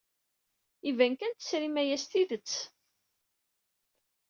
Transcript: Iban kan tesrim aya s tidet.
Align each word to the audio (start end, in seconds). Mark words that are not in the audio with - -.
Iban 0.89 1.13
kan 1.19 1.33
tesrim 1.33 1.75
aya 1.81 1.97
s 2.03 2.05
tidet. 2.11 2.51